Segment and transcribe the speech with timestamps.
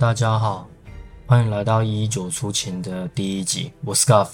[0.00, 0.66] 大家好，
[1.28, 3.72] 欢迎来到一一九出勤的第一集。
[3.84, 4.30] 我是 Scuff，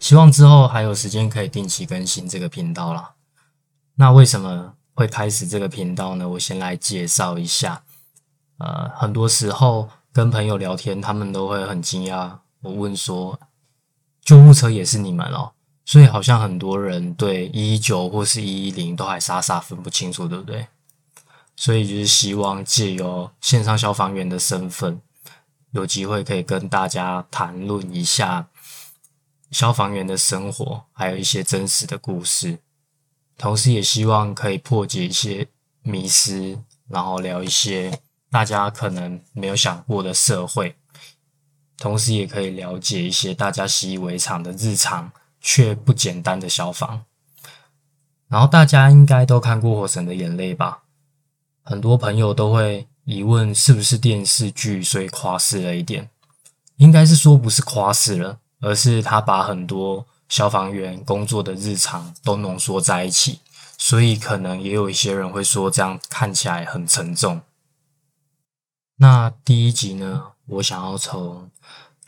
[0.00, 3.12] 希望之后还有时间可以定期更新这个频道啦。
[3.96, 6.26] 那为什么会开始这个频道呢？
[6.26, 7.82] 我先来介绍一下。
[8.56, 12.38] 呃，很多时候跟朋友聊天，他们都会很惊讶。
[12.62, 13.38] 我问说
[14.24, 15.52] ：“救护车也是你们哦？”
[15.84, 20.66] 所以好像很多人对一一九或是一一零都还傻傻分不清楚，对不对？
[21.56, 25.00] 所以就是希望借由线上消防员的身份，
[25.72, 28.48] 有机会可以跟大家谈论一下
[29.50, 32.58] 消防员的生活，还有一些真实的故事。
[33.38, 35.48] 同时，也希望可以破解一些
[35.82, 38.00] 迷思，然后聊一些
[38.30, 40.76] 大家可能没有想过的社会。
[41.76, 47.04] 同时，也可以了解一些大家习以为常的日常却不简单的消防。
[48.28, 50.81] 然后，大家应该都看过《火神的眼泪》吧？
[51.62, 56.10] 很多朋友都会疑问，是不是电视剧所以夸饰了一点？
[56.76, 63.40] 应该是说不是夸饰了，而是他把很多消防员工作的日常都浓缩在一起，
[63.78, 67.42] 所以可能也有一些人会说这样看起来很沉重。
[68.96, 71.50] 那第一集呢，我想要从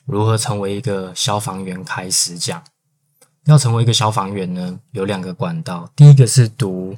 [0.05, 2.62] 如何成为一个消防员开始讲。
[3.44, 6.96] 要成为一个消防员呢，有两个管道，第一个是读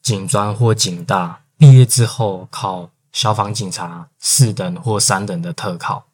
[0.00, 1.42] 警专或警大。
[1.60, 6.06] 毕业之后考消防警察四等或三等的特考，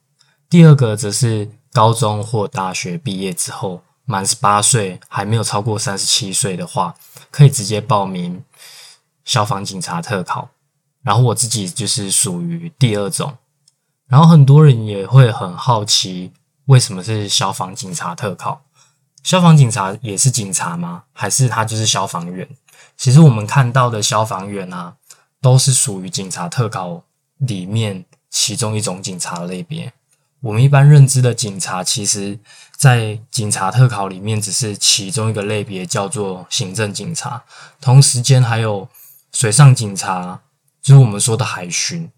[0.51, 6.97] 第二个则是高中或大学毕业之后满十八岁还没有超过三十七岁的话，
[7.31, 8.43] 可以直接报名
[9.25, 10.49] 消防警察特考。
[11.05, 13.39] 然后我自己就是属于第二种。
[14.09, 16.33] 然后很多人也会很好奇，
[16.65, 18.62] 为什么是消防警察特考？
[19.23, 21.05] 消防警察也是警察吗？
[21.12, 22.49] 还是他就是消防员？
[22.97, 24.97] 其实我们看到的消防员啊。
[25.47, 27.05] 都是属于警察特考
[27.37, 29.93] 里面其中一种警察类别。
[30.41, 32.37] 我们一般认知的警察，其实，
[32.77, 37.45] 在警察特考里面只是其中一个类别，叫做行政警察。
[37.81, 38.89] 同时间还有
[39.33, 40.41] 水上警察，
[40.83, 42.11] 就是我们说的海巡，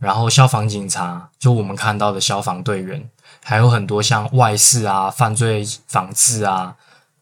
[0.00, 3.08] 然后消防警察，就我们看到的消防队员，
[3.44, 6.74] 还有很多像外事啊、犯罪防治啊、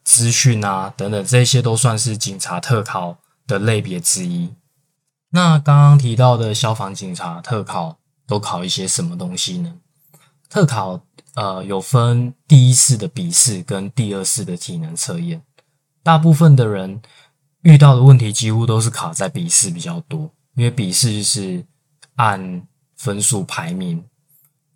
[0.03, 4.51] 资讯啊等等，这些都算是警察特考的类别之一。
[5.35, 9.75] 那刚刚提到的消防警察特考都考一些什么东西呢？
[10.47, 11.01] 特考
[11.33, 15.43] 呃有分第一次的笔试跟第二次的体能测验。
[16.01, 17.01] 大部分的人
[17.63, 21.65] 遇到的问题几乎都是卡在笔试比较多，因为笔试是
[22.15, 22.65] 按
[22.95, 24.05] 分数排名，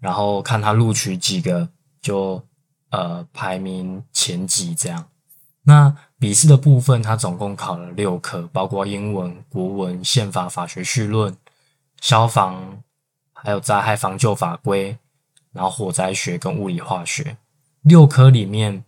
[0.02, 1.70] 然后看他录取几个
[2.02, 2.44] 就
[2.90, 5.08] 呃排名前几这样。
[5.64, 11.36] 那笔试的部分，它总共考了六科，包括英文、国文、宪法、法学绪论、
[12.02, 12.81] 消防，
[13.34, 14.97] 还有灾害防救法规，
[15.52, 17.38] 然后火灾学跟物理化学。
[17.81, 18.84] 六科里面，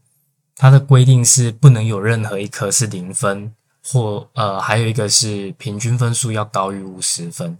[0.56, 3.54] 它的规定是不能有任何一科是零分，
[3.84, 7.58] 或呃，还有一个是平均分数要高于五十分。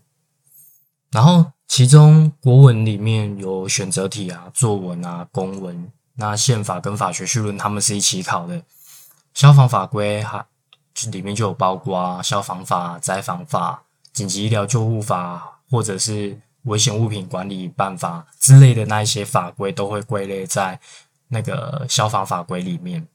[1.12, 8.62] 然后，其中国文里面有选择题啊、作文啊、公文，那宪法跟法学绪论他们是一起考的。
[9.34, 10.46] 消防法规哈，
[11.12, 20.80] 里面就有包括消防法、灾防法、紧急医疗救护法，或者是危险物品管理办法之类的那一些法规，都会归类在
[21.30, 23.08] 那个消防法规里面。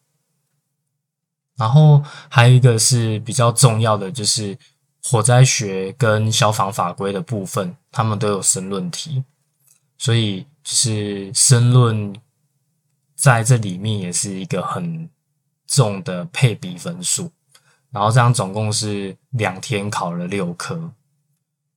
[1.57, 4.59] 然后还有一个是比较重要的，就是
[5.05, 9.23] 火灾学跟消防法规的部分，他们都有申论题，
[9.99, 12.15] 所以就是申论
[13.15, 15.09] 在这里面也是一个很。
[15.67, 17.31] 重的配比分数，
[17.91, 20.91] 然后这样总共是两天考了六科。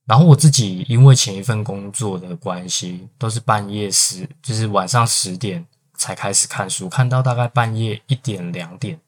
[0.06, 5.64] 然后我自己因为前一份工作的关系，都是半夜十，就是晚上十点
[5.94, 8.98] 才开始看书，看到大概半夜一点两点。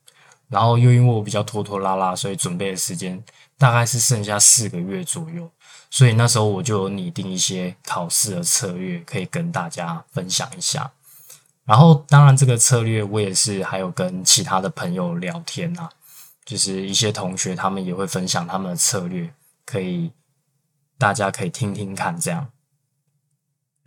[0.49, 3.21] 然后又因为我比较拖拖拉拉，所以准备的时间
[3.57, 5.51] 大概是剩下四个月左右。
[5.91, 10.93] 所以那时候我就拟定一些考试的策略，可以跟大家分享一下。
[11.65, 15.89] 然后，当然，这个策略我也是还有跟其他的朋友聊天啊，
[16.45, 19.33] 就是一些同学他们也会分享他们的策略，
[19.65, 20.11] 可以
[20.99, 22.49] 大家可以听听看这样。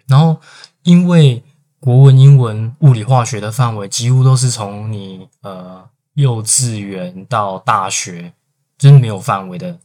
[0.08, 0.40] 然后，
[0.84, 1.44] 因为
[1.82, 8.34] 国文、英文、物理、化学的范围几乎都是从你呃幼稚园到大学，
[8.78, 9.80] 真的没有范围的，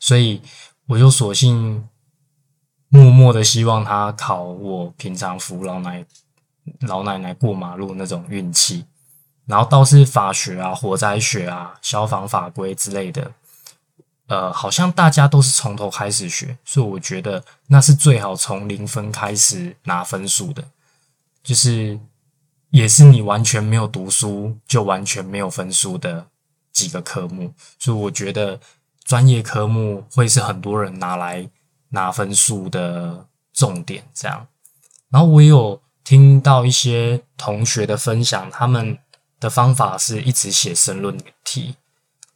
[0.00, 0.42] 所以
[0.88, 1.88] 我就索性
[2.88, 6.04] 默默的希望他考我平常扶老奶。
[6.80, 8.84] 老奶奶过马路那种运气，
[9.46, 13.32] 然后倒是法学啊、火灾学啊、消防法规之类的，
[14.26, 20.64] 呃，好像大家都是从头开始学，所以我觉得那是最好从零分开始拿分数的，
[21.42, 21.98] 就是
[22.70, 26.26] 也是你完全没有读书就完全没有分数的
[26.72, 28.60] 几个科目，所以我觉得
[29.04, 31.50] 专业科目会是很多人拿来
[31.88, 34.04] 拿分数的重点。
[34.14, 34.46] 这样，
[35.10, 38.98] 然后我也有听到一些同学的分享，他们
[39.38, 41.76] 的方法是一直写申论题。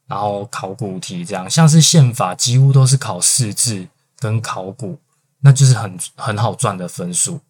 [0.07, 3.89] 然后考古题这样，像是宪法几乎都是考四字
[4.21, 5.01] 跟考古，
[5.41, 7.41] 那就是很很好赚的分数。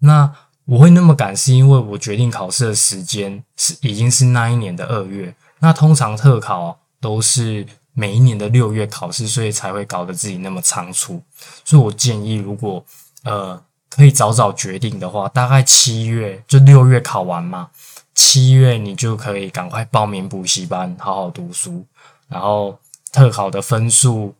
[0.00, 0.34] 那
[0.64, 5.32] 我会那么赶，是因为我决定考试的时间是已经是那一年的二月。
[5.60, 11.22] 那通常特考都是每一年的六月考试，所以才会搞得自己那么仓促。
[11.64, 12.84] 所以我建议，如果
[13.22, 17.70] 呃可以早早决定的话，大概七月就六月考完嘛。
[18.14, 21.86] 七月你就可以赶快报名补习班，好好读书。
[22.28, 22.78] 然后
[23.10, 24.34] 特考的分数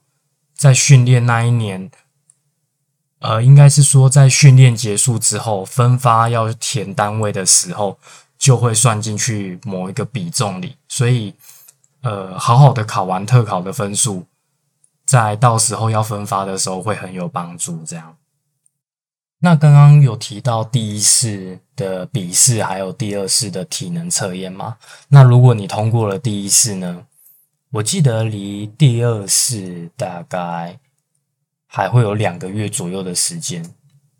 [0.55, 1.91] 在训练那一年，
[3.21, 7.99] 呃，应该是说在训练结束之后分发要填单位的时候，
[8.39, 10.77] 就会算进去某一个比重里。
[10.89, 11.35] 所以，
[12.03, 14.27] 呃，好好的考完特考的分数，
[15.05, 17.83] 在到时候要分发的时候会很有帮助。
[17.85, 18.17] 这样。
[19.43, 24.77] 那刚刚有提到第一试的笔试，还有第二试的体能测验吗？
[25.09, 27.07] 那如果你通过了第一试呢？
[27.73, 30.79] 我记得离第二试大概
[31.67, 33.65] 还会有两个月左右的时间。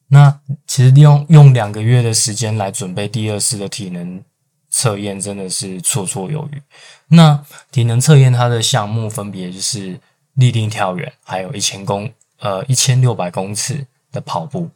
[0.09, 4.23] 那其实用用两个月的时间来准备第二试的体能
[4.71, 6.63] 测验，真的是绰绰有余。
[7.09, 10.01] 那体能测验它的项目分别就是
[10.35, 14.71] 立定跳远，还有一千公呃一千六百公尺的跑步。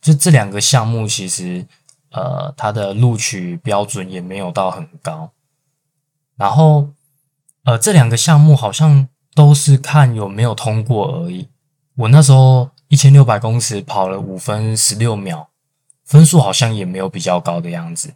[0.00, 1.66] 就这两个项目，其实
[2.10, 5.30] 呃，它的录取标准也没有到很高。
[6.36, 6.88] 然后
[7.64, 11.48] 呃，这两个项目好像都是看有没有通过而已。
[11.96, 15.50] 我那时候一千六百公尺跑了五分十六秒，
[16.04, 18.14] 分数好像也没有比较高的样子。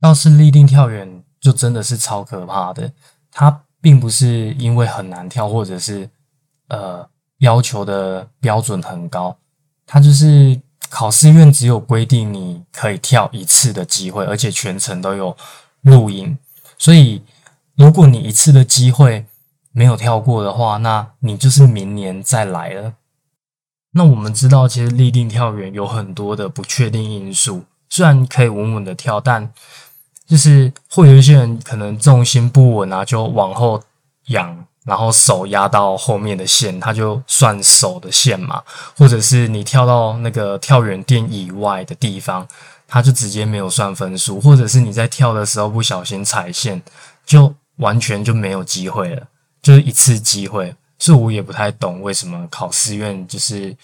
[0.00, 2.92] 倒是立定跳远就真的是超可怕的，
[3.30, 6.10] 它并不是因为很难跳，或者是
[6.66, 7.08] 呃
[7.38, 9.38] 要求的标准很高，
[9.86, 10.60] 它就是。
[10.88, 15.36] 考试院只有规定你可以跳一次的机会，而且全程都有
[15.82, 16.38] 录音。
[16.78, 17.22] 所以，
[17.76, 19.26] 如果你一次的机会
[19.72, 22.94] 没有跳过的话，那你就是明年再来了。
[23.92, 27.64] 那我们知道，其实立定跳远有很多的不确定因素。
[27.88, 29.52] 虽然可以稳稳的跳，但
[30.26, 33.82] 就是会有一些人可能重心不稳啊，就往后
[34.26, 34.66] 仰。
[34.84, 38.62] 然后手压到后面的线，它就算手的线嘛，
[38.96, 42.46] 或者是你跳到那个跳远垫以外的地方，
[42.86, 46.82] 它就直接没有算分数，或者是你在跳的时候不小心踩线，
[47.24, 49.26] 就完全就没有机会了，
[49.62, 50.76] 就是一次机会。
[50.98, 53.76] 所以我也不太懂为什么考试院就是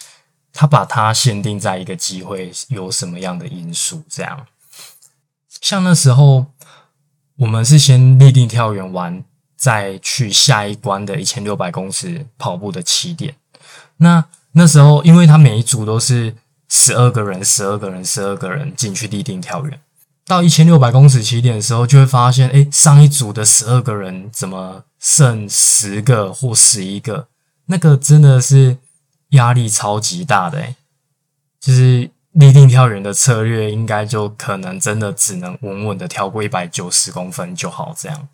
[0.53, 4.47] 他把它限定在一个机会有什么样的因素这样。
[5.61, 6.47] 像那时候
[7.37, 9.25] 我们是先立定跳远完。
[9.61, 13.35] 再去下一关的一千六百公尺跑步的起点，
[13.99, 16.35] 那那时候，因为他每一组都是
[16.67, 19.79] 十二个人，十二个人，十二个人进去立定跳远，
[20.25, 27.29] 到一千六百公尺起点的时候，就会发现，哎，上一组的十二个人怎么剩十个或十一个？
[27.67, 28.79] 那个真的是
[29.33, 30.75] 压力超级大的，哎，
[31.61, 38.29] 就是立定跳远的策略，应该就可能真的只能稳稳的跳过一百九十公分就好，这样。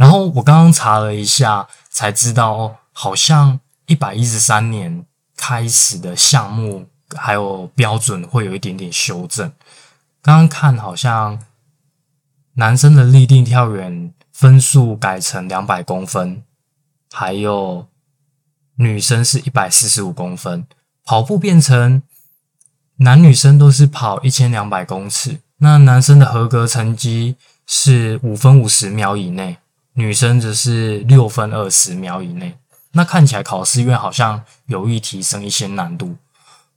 [0.00, 5.04] 然后我刚刚查了一下，才知道哦，好像一百一十三年
[5.36, 9.52] 开始的项目还有标准会有一点点修正。
[10.22, 11.38] 刚刚看好像
[12.54, 16.44] 男生的立定跳远分数改成两百公分，
[17.12, 17.86] 还有
[18.76, 20.66] 女生是一百四十五公分。
[21.04, 22.02] 跑步变成
[22.96, 29.58] 男女生都是跑一千两百公尺，那男生的合格成绩是五分五十秒以内。
[30.00, 32.56] 女生则是六分二十秒以内，
[32.92, 36.16] 那看起来考试院好像有意提升一些难度。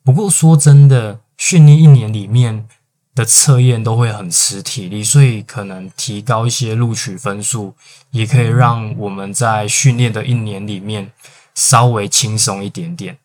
[0.04, 2.68] 不过说真的，训练一年里面
[3.16, 7.74] 的测验都会很吃体力，所以可能提高一些录取分数，
[8.12, 11.12] 也可以让我们在训练的一年里面
[11.56, 13.18] 稍微轻松一点点。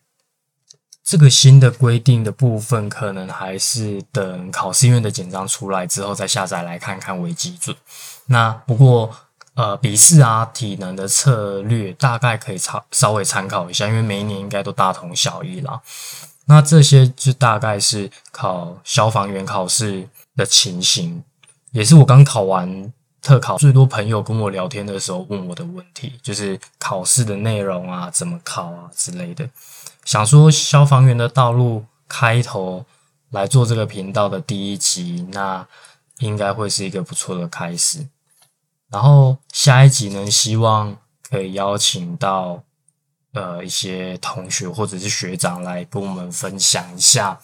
[1.03, 7.75] 这个新的规定的部分，可能还是等考试院的简章出来之后再下载来看看为基准。
[8.27, 9.13] 那不过。
[9.59, 15.81] 呃，笔试啊，体能的策略大概可以参稍微参考一下，因为每一年应该都大同小异啦。
[16.45, 21.21] 那这些就大概是考消防员考试的情形，
[21.71, 29.49] 也是我刚考完特考最多朋友跟我聊天的时候问我的问题，就是考试的内容啊，怎么考啊之类的。
[30.05, 32.85] 想说消防员的道路开头
[33.31, 35.67] 来做这个频道的第一集，那
[36.19, 38.07] 应该会是一个不错的开始。
[38.91, 40.95] 然后下一集呢，希望
[41.29, 42.63] 可以邀请到
[43.33, 47.39] 呃一些同学或者是学长来跟我们分享一下。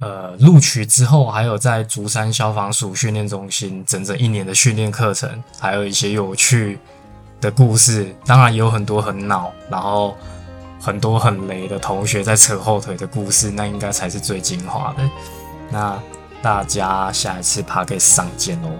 [0.00, 6.78] 呃，录取之后，还有在竹山消防署训练中心整整一年的训练课程，还有一些有趣
[7.40, 10.14] 的故事，当然也有很多很恼，然后
[10.80, 15.10] 很多很雷的同学在扯后腿的故事，那应该才是最精华的。
[15.70, 15.96] 那
[16.42, 18.70] 大家下一次 p 可以上见哦。